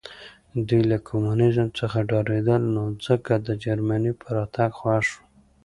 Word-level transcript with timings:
دوی 0.67 0.81
له 0.91 0.97
کمونیزم 1.07 1.67
څخه 1.79 1.97
ډارېدل 2.09 2.61
نو 2.75 2.83
ځکه 3.05 3.33
د 3.47 3.49
جرمني 3.63 4.13
په 4.21 4.27
راتګ 4.35 4.71
خوښ 4.79 5.05
وو 5.13 5.21